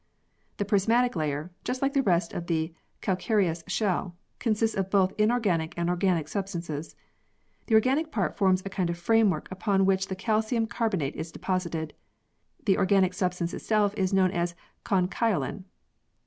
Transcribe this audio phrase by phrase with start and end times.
[0.57, 5.75] The prismatic layer, just like the rest of the calcareous shell, consists of both inorganic
[5.77, 6.95] and organic substances.
[7.67, 11.93] The organic part forms a kind of framework upon which the calcium carbonate is deposited;
[12.65, 15.65] the organic substance itself is known as conchyolin.